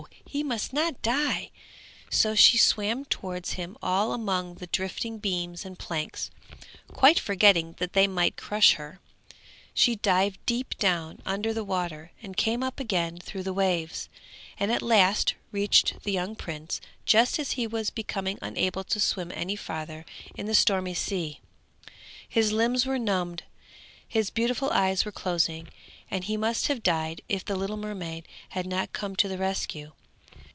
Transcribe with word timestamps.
he 0.25 0.41
must 0.43 0.71
not 0.73 0.99
die; 1.03 1.51
so 2.09 2.33
she 2.33 2.57
swam 2.57 3.03
towards 3.05 3.51
him 3.53 3.77
all 3.83 4.13
among 4.13 4.55
the 4.55 4.65
drifting 4.67 5.19
beams 5.19 5.63
and 5.65 5.77
planks, 5.77 6.31
quite 6.87 7.19
forgetting 7.19 7.73
that 7.79 7.93
they 7.93 8.07
might 8.07 8.37
crush 8.37 8.73
her. 8.75 8.99
She 9.75 9.97
dived 9.97 10.39
deep 10.47 10.75
down 10.79 11.19
under 11.25 11.53
the 11.53 11.65
water, 11.65 12.13
and 12.23 12.35
came 12.37 12.63
up 12.63 12.79
again 12.79 13.17
through 13.19 13.43
the 13.43 13.53
waves, 13.53 14.07
and 14.57 14.71
at 14.71 14.81
last 14.81 15.35
reached 15.51 16.01
the 16.03 16.13
young 16.13 16.35
prince 16.35 16.79
just 17.05 17.37
as 17.37 17.51
he 17.51 17.67
was 17.67 17.89
becoming 17.91 18.39
unable 18.41 18.85
to 18.85 18.99
swim 18.99 19.31
any 19.35 19.57
further 19.57 20.03
in 20.33 20.45
the 20.47 20.55
stormy 20.55 20.93
sea. 20.95 21.41
His 22.27 22.51
limbs 22.53 22.85
were 22.87 22.97
numbed, 22.99 23.43
his 24.07 24.29
beautiful 24.29 24.71
eyes 24.71 25.03
were 25.05 25.11
closing, 25.11 25.67
and 26.09 26.23
he 26.23 26.37
must 26.37 26.67
have 26.67 26.83
died 26.83 27.21
if 27.29 27.43
the 27.45 27.55
little 27.55 27.77
mermaid 27.77 28.27
had 28.49 28.65
not 28.65 28.91
come 28.93 29.15
to 29.17 29.27
the 29.27 29.37
rescue. 29.37 29.91